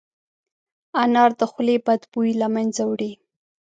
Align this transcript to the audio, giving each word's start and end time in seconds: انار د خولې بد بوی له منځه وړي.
انار 1.01 1.31
د 1.39 1.41
خولې 1.51 1.77
بد 1.85 2.01
بوی 2.11 2.31
له 2.41 2.47
منځه 2.55 2.81
وړي. 2.91 3.11